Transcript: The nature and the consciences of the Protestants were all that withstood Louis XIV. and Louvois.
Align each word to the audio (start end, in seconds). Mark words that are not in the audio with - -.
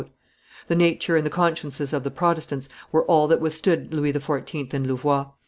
The 0.67 0.73
nature 0.75 1.15
and 1.15 1.23
the 1.23 1.29
consciences 1.29 1.93
of 1.93 2.03
the 2.03 2.09
Protestants 2.09 2.67
were 2.91 3.05
all 3.05 3.27
that 3.27 3.39
withstood 3.39 3.93
Louis 3.93 4.13
XIV. 4.13 4.73
and 4.73 4.87
Louvois. 4.87 5.27